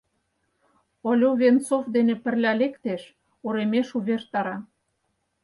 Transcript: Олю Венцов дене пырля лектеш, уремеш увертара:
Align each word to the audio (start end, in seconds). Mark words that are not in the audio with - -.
Олю 1.09 1.29
Венцов 1.39 1.83
дене 1.95 2.15
пырля 2.23 2.51
лектеш, 2.61 3.01
уремеш 3.45 3.87
увертара: 3.97 4.57